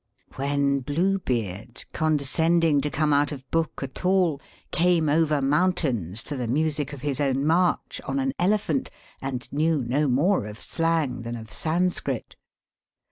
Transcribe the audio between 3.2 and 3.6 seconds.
of